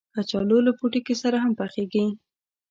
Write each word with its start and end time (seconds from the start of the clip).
کچالو 0.15 0.57
له 0.67 0.71
پوټکي 0.79 1.15
سره 1.23 1.37
هم 1.43 1.51
پخېږي 1.59 2.05